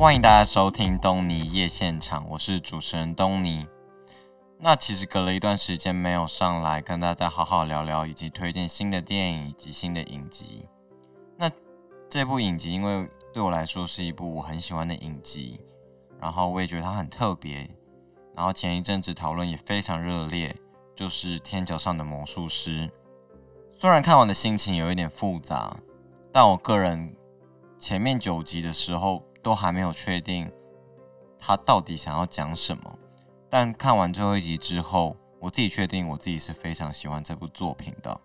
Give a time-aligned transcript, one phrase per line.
[0.00, 3.66] 欢迎大家收听东尼夜现场，我是主持人东尼。
[4.56, 10.66] 那其实隔了一段时间没有上来跟大家好好聊聊，以及推荐新的电影以及新的影集。
[11.36, 11.50] 那
[12.08, 15.60] 这部影集因为对我来说是一部我很喜欢的影集，
[16.18, 17.68] 然后我也觉得它很特别。
[18.34, 20.56] 然后前一阵子讨论也非常热烈，
[20.96, 22.88] 就是《天桥上的魔术师》。
[23.78, 25.76] 虽然看完的心情有一点复杂，
[26.32, 27.14] 但我个人
[27.80, 30.52] 前面九集的时候都还没有确定
[31.38, 32.98] 他到底想要讲什么。
[33.48, 38.20] 但看完最后一集之后，我自己确定我自己是非常喜欢这部作品的，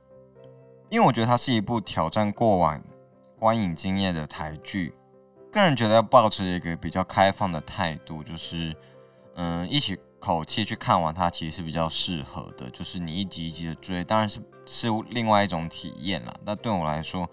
[0.89, 2.83] 因为我觉得它是一部挑战过往
[3.39, 4.93] 观影经验的台剧。
[5.51, 8.75] 个人觉得要保持一个比较开放的态度，就是
[9.35, 12.69] 嗯，一起口气去看完它，其实是比较适合的。
[12.71, 16.35] 就是你一集一集的追，当然是是另外一种体验啦。
[16.43, 17.27] 那对我来说，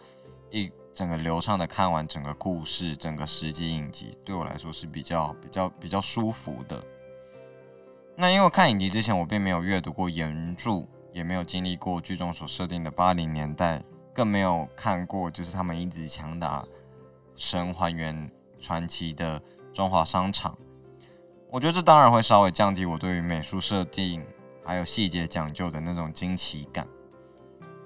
[0.51, 6.85] 一整个流畅的看完整个故事，整个十集影集，对我来说是比较比较比较舒服的。
[8.15, 16.63] 那因为看影集之前，我并没有阅读过原著，也没有经历过剧中所设定的八零年代，更没有看过就是他们一直强打
[17.35, 19.41] 神还原传奇的
[19.73, 20.57] 中华商场。
[21.51, 24.23] 我觉得这当然会稍微降低我对于美术设定
[24.65, 26.87] 还有细节讲究的那种惊奇感。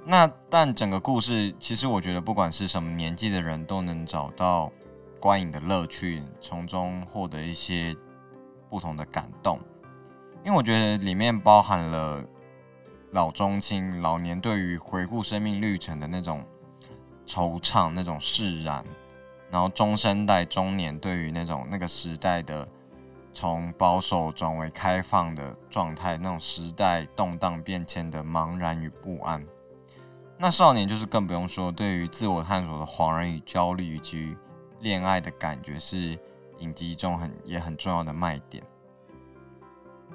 [0.08, 4.70] 那但整个故事，其实我觉得不管是什么年纪的人都能找到
[5.18, 7.92] 观影的乐趣，从中获得一些
[8.70, 9.58] 不同的感动。
[10.44, 12.24] 因为我觉得里面包含了
[13.10, 16.46] 老中青、老年对于回顾生命历程的那种
[17.26, 18.84] 惆怅、那种释然，
[19.50, 22.69] 然后中生代、中年对于那种那个时代的
[23.32, 29.44] 从保守转为开放的状态，那种时代动荡变迁的茫然与不安。
[30.38, 34.36] 那少年就是更不用说，对于自我探索的恍然与焦虑，以及
[34.80, 36.19] 恋爱的感觉，是
[36.58, 38.62] 影集中很也很重要的卖点。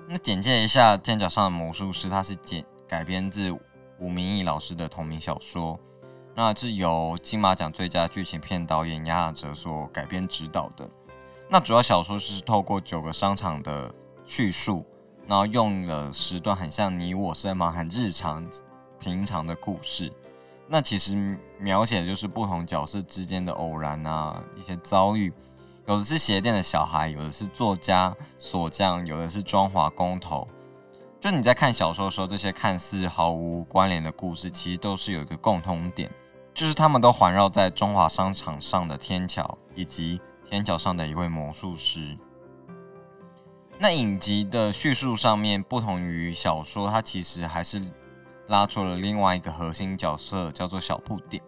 [0.07, 3.51] 那简介一下，《天桥上的魔术师》它是简改编自
[3.99, 5.79] 吴明义老师的同名小说，
[6.35, 10.89] 那是由金马奖最佳剧情片导演杨雅哲所改编指导的。
[11.49, 13.93] 那主要小说是透过九个商场的
[14.23, 14.85] 叙述，
[15.27, 18.47] 然后用了时段很像你我身旁很日常
[19.01, 20.09] 平常的故事。
[20.67, 25.33] 那其实描写的就是不同角色之间的偶然啊，一些遭遇。
[25.87, 30.47] 有的是鞋店的小孩，有的是作家锁匠，有的是装华工头。
[31.19, 36.09] 就你在看小说的时候，这些看似毫无关联的故事，其实都是有一个共通点，
[36.53, 42.17] 就是他们都环绕在中华商场上的天桥，以及天桥上的一位魔术师。
[43.77, 47.81] 那影集的叙述上面，不同于小说，它其实还是
[48.51, 51.41] 拉出了另外一个核心角色，叫做小不点。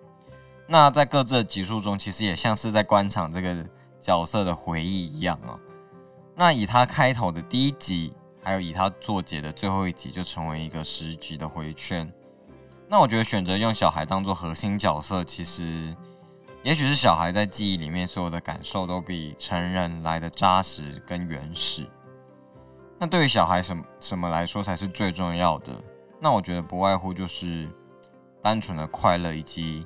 [0.65, 3.63] 那在各自的集数中，其实也像是在观场这个。
[4.03, 5.57] 角色的回忆一样啊，
[6.35, 8.13] 那以他开头的第一集，
[8.43, 12.13] 还有以他作结的最后一集，就成为一个十集的回圈。
[12.89, 15.95] 那我觉得选择用小孩当做核心角色，其实
[16.63, 21.89] 也许是小孩在记忆里面所有的感受都比成人来的扎实跟原始。
[22.99, 25.81] 那对于小孩什什么来说才是最重要的？
[26.23, 27.69] 那我觉得不外乎就是
[28.41, 29.85] 单纯的快乐以及。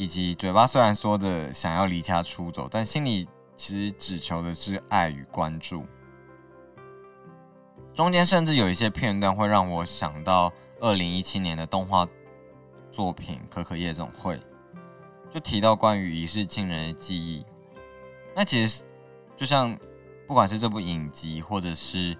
[0.00, 5.84] 以及嘴巴虽然说着想要离家出走，但心里其实只求的是爱与关注。
[7.92, 12.06] 中间甚至有一些片段会让我想到二零一七年的动画
[12.92, 14.36] 作品《可可夜总会》，
[15.32, 17.44] 就提到关于一世亲人的记忆。
[18.36, 18.84] 那其实
[19.36, 19.76] 就像
[20.28, 22.16] 不管是这部影集，或者是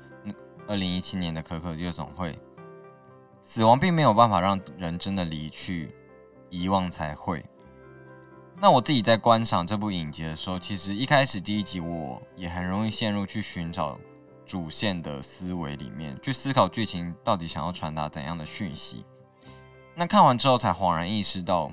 [0.67, 2.33] 二零一七年的《可可夜总会》，
[3.49, 5.91] 死亡并没有办法让人真的离去，
[6.51, 7.43] 遗忘才会。
[8.61, 13.99] 那我自己在观赏这部影集的时候，其实一开始第一集我也很容易陷入去寻找
[14.45, 19.07] 主线的思维里面，去思考剧情到底想要传达怎样的讯息。
[19.95, 21.73] 那看完之后才恍然意识到，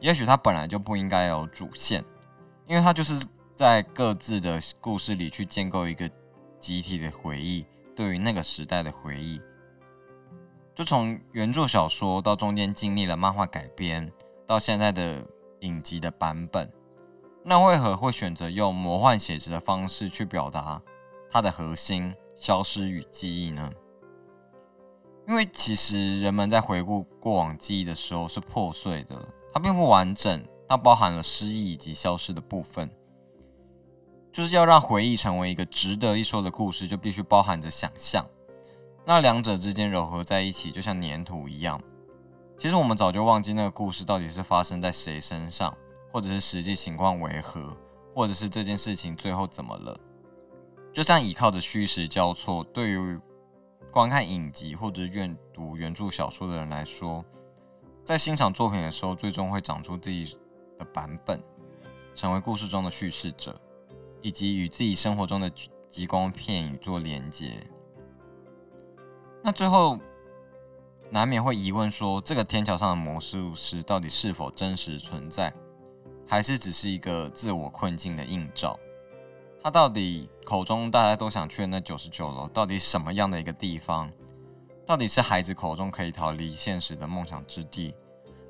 [0.00, 2.02] 也许它本来就不应该有主线，
[2.66, 3.22] 因为它就是
[3.54, 6.10] 在各自的故事里去建构一个
[6.58, 9.38] 集体的回忆，对于那个时代的回忆。
[10.76, 14.12] 就从原著小说到中间经历了漫画改编，
[14.46, 15.26] 到现在的。
[15.60, 16.70] 影集的版本，
[17.42, 20.80] 那为何会选择用魔幻写实的方式去表达
[21.30, 23.72] 它的核心消失与记忆呢？
[25.26, 32.88] 因为其实人们在回顾过往记忆的时候是破碎的，它并不完整，它包含了失忆以及消失的部分。
[34.30, 38.24] 就是要让回忆成为一个值得一说的故事，就必须包含着想象，
[39.08, 41.80] 那两者之间糅合在一起，就像粘土一样。
[42.58, 45.72] 其实我们早就忘记那个故事到底是发生在谁身上，
[46.12, 47.76] 或者是实际情况为何，
[48.12, 49.96] 或者是这件事情最后怎么了。
[50.92, 53.20] 就像依靠着虚实交错，对于
[53.92, 57.24] 观看影集或者阅读原著小说的人来说，
[58.04, 60.36] 在欣赏作品的时候，最终会长出自己
[60.76, 61.40] 的版本，
[62.12, 63.56] 成为故事中的叙事者，
[64.20, 65.48] 以及与自己生活中的
[65.86, 67.64] 极光片语做连接。
[69.46, 69.96] 那最后
[71.08, 75.54] 难免会疑问说，这个天桥上的魔术师到底是否真实存在，
[76.26, 78.76] 还是只是一个自我困境的映照？
[79.62, 84.10] 他到底口中大家都想去的那九十九楼，到底什么样的一个地方？
[84.84, 87.94] 到底是孩子口中可以逃离现实的梦想之地，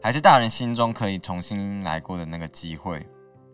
[0.00, 3.06] 还是大人心中可以重新来过的那个机会？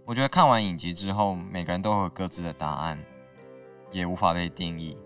[0.04, 3.04] 我觉得看完影集之后，每个人都有各自的答案，
[3.90, 4.96] 也无法被定义。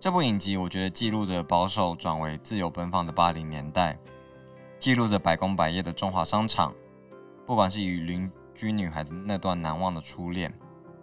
[0.00, 3.98] 这部影集，我觉得记录着保守转为自由奔放的八零年代，
[4.78, 6.74] 记录着百工百业的中华商场，
[7.46, 10.50] 不管是与邻居女孩的那段难忘的初恋。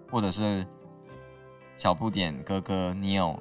[0.10, 0.66] 或者是
[1.76, 3.38] 小不点哥哥 Neil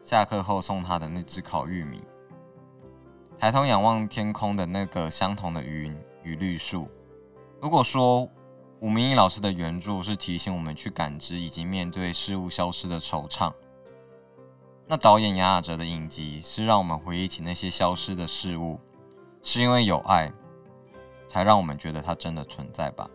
[0.00, 2.02] 下课后送他的那只烤玉米，
[3.38, 6.88] 抬头仰望天空的那个相同的云与绿树。
[7.60, 8.28] 如果说
[8.80, 13.52] 吴明义老师的原著是提醒我们去感知以及面对事物消失的惆怅，
[14.88, 18.78] 那导演杨雅哲的影集是让我们回忆起那些消失的事物，
[19.42, 20.32] 是因为有爱，
[21.26, 23.10] 才让我们觉得它真的存在吧。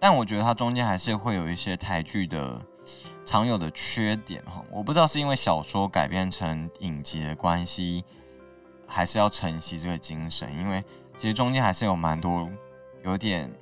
[0.00, 2.60] 但我觉得它中间还是会有一些台剧的
[3.24, 8.04] 常有的缺点哈，我不知道是因为小说改编成影集的关系，
[8.88, 10.84] 还是要承袭这个精神，因为
[11.16, 12.48] 其实中间还是有蛮多
[13.04, 13.52] 有点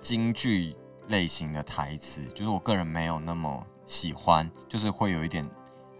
[0.00, 0.76] 京剧
[1.06, 5.48] 类型的台词，就是我个人没有那么喜欢，就是会有一点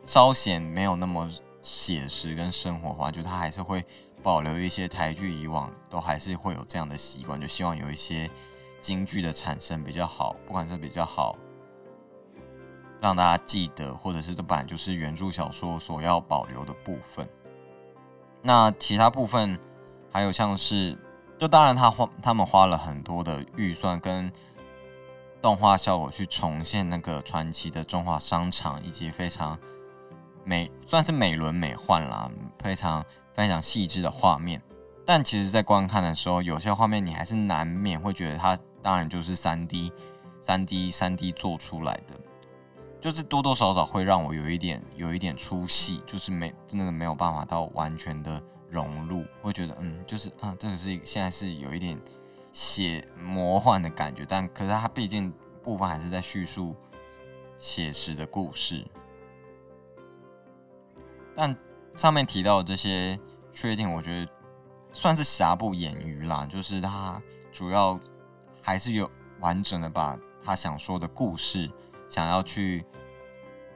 [0.05, 1.29] 稍显没有那么
[1.61, 3.85] 写实跟生活化，就他还是会
[4.23, 8.31] 保留一些台剧以往都还是会有这样的习惯，就希望有一些。
[8.83, 11.39] 京剧的产生比较好，不管是比较好
[13.01, 17.25] 让大家记得，或者是这本就是原著小说所要保留的部分。
[18.43, 19.57] 那其他部分
[20.11, 20.99] 还有像是，
[21.39, 24.29] 就当然他花他们花了很多的预算跟
[25.43, 29.59] 动画效果去重现那个传奇的中华商场，以及非常
[30.45, 32.31] 美算是美轮美奂啦，
[32.63, 33.05] 非常
[33.35, 34.63] 非常细致的画面。
[35.05, 38.57] 但其实，在观看的时候，有些画面你还是难免会觉得它。
[38.85, 39.93] 当然就是三 D、
[40.41, 42.21] 三 D、三 D 做出来的，
[43.01, 51.97] 就是多多少少会让我有一点、有一点出戏，就是没真的没有办法到完全的融入，会觉得嗯，就是啊，这个是现在是有一点
[52.53, 55.33] 写魔幻的感觉，但可是它毕竟
[55.63, 56.77] 部分还是在叙述
[57.59, 58.87] 写实的故事。
[61.35, 61.57] 但
[61.97, 63.19] 上面提到的这些
[63.51, 64.31] 缺点，我觉得
[64.93, 67.21] 算是瑕不掩瑜啦，就是它
[67.51, 67.99] 主要。
[68.65, 69.11] 还是有
[69.41, 71.69] 完整的把他想说的故事，
[72.09, 72.87] 想要去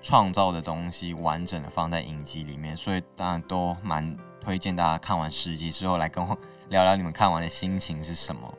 [0.01, 8.55] 创造的东西，完整的放在影集里面，所以当然都蛮推荐大家看完十集之后来跟我聊聊你们看完的心情是什么。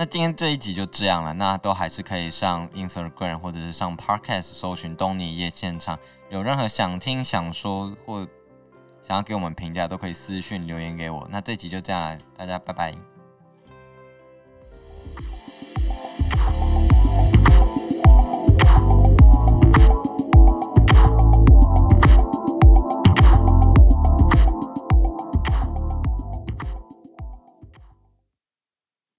[0.00, 5.98] 那今天这一集就这样了，那都还是可以上 Instagram 或者是上 Podcast 搜寻东尼夜现场，
[6.30, 8.24] 有任何想听、想说或
[9.02, 11.26] 想要给我们评价，都可以私讯留言给我。
[11.32, 12.94] 那这集就这样了，大家拜拜。